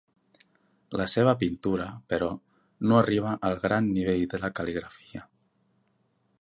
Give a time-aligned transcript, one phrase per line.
[1.01, 2.31] La seva pintura, però,
[2.91, 5.27] no arriba al gran nivell de la cal·ligrafia.